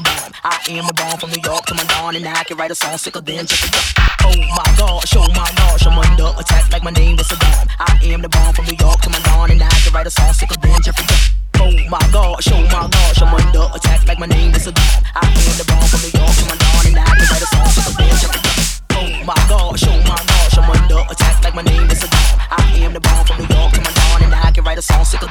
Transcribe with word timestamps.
just. 0.00 0.32
I 0.42 0.58
am 0.70 0.88
a 0.88 0.92
bomb 0.92 1.18
from 1.18 1.30
New 1.30 1.42
York 1.44 1.66
to 1.66 1.74
my 1.74 1.84
dawn, 1.84 2.16
and 2.16 2.26
I 2.26 2.42
can 2.44 2.56
write 2.56 2.70
a 2.70 2.74
song 2.74 2.98
sicker 2.98 3.20
than 3.20 3.46
just 3.46 3.62
a. 3.62 3.94
Oh 4.26 4.34
my 4.34 4.66
God, 4.78 5.06
show 5.06 5.22
oh 5.22 5.28
my 5.36 5.50
gosh, 5.54 5.86
I'm 5.86 5.98
under 5.98 6.34
attack 6.40 6.72
like 6.72 6.82
my 6.82 6.90
name 6.90 7.18
is 7.18 7.30
a 7.30 7.36
dime. 7.36 7.68
I 7.78 7.98
am 8.02 8.22
the 8.22 8.28
bomb 8.28 8.54
from 8.54 8.66
New 8.66 8.76
York 8.78 9.00
to 9.02 9.10
my 9.10 9.20
dawn, 9.20 9.50
and 9.50 9.62
I 9.62 9.70
can 9.84 9.92
write 9.92 10.06
a 10.06 10.10
song 10.10 10.32
sicker 10.32 10.56
than 10.58 10.82
Jeffrey 10.82 11.06
Dime. 11.06 11.30
Oh 11.62 11.70
my 11.90 12.02
God, 12.10 12.42
show 12.42 12.56
oh 12.56 12.62
my 12.74 12.88
gosh, 12.90 13.22
I'm 13.22 13.34
under 13.34 13.70
attack 13.74 14.06
like 14.08 14.18
my 14.18 14.26
name 14.26 14.54
is 14.54 14.66
a 14.66 14.72
dime. 14.72 15.02
I 15.14 15.26
am 15.30 15.54
the 15.58 15.64
bomb 15.68 15.86
from 15.86 16.00
New 16.02 16.12
York 16.18 16.34
to 16.42 16.44
my 16.50 16.56
dawn, 16.58 16.84
and 16.90 16.98
I 16.98 17.10
can 17.14 17.26
write 17.30 17.44
a 17.44 17.50
song 17.54 17.68
sicker 17.70 17.94
than 17.94 18.10
Jeffrey 18.18 18.42
Dime. 18.42 18.64
Oh 18.98 19.24
my 19.30 19.38
God, 19.46 19.78
show 19.78 19.94
oh 19.94 20.02
my 20.10 20.18
gosh, 20.18 20.58
I'm 20.58 20.70
under 20.70 21.00
attack 21.06 21.44
like 21.44 21.54
my 21.54 21.62
name 21.62 21.86
is 21.90 22.02
a 22.02 22.08
dime. 22.10 22.38
I 22.50 22.62
am 22.82 22.92
the 22.94 23.00
bomb 23.00 23.24
from 23.26 23.38
New 23.38 23.46
York 23.46 23.70
to 23.78 23.80
my 23.80 23.92
dawn, 23.94 24.22
and 24.26 24.34
I 24.34 24.50
can 24.50 24.64
write 24.64 24.78
a 24.78 24.82
song 24.82 25.04
sicker 25.04 25.30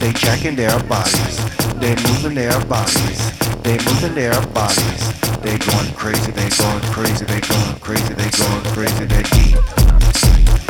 They 0.00 0.14
checking 0.14 0.56
their 0.56 0.82
bodies. 0.84 1.36
They 1.78 1.94
moving 2.08 2.34
their 2.34 2.58
bodies. 2.64 3.20
They 3.62 3.76
moving 3.84 4.14
their 4.14 4.32
bodies. 4.46 5.20
They 5.42 5.58
going 5.58 5.92
crazy. 5.92 6.32
They 6.32 6.48
going 6.48 6.80
crazy. 6.94 7.24
They 7.26 7.40
going 7.40 7.76
crazy. 7.80 8.14
They 8.14 8.30
going 8.30 8.64
crazy. 8.72 9.04
They 9.04 9.22
deep 9.36 9.56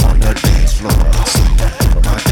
on 0.02 0.18
the 0.18 0.34
dance 0.34 0.74
floor. 0.74 0.90
My 2.02 2.29